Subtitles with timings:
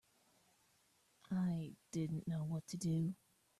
[1.29, 3.13] I didn't know what to do.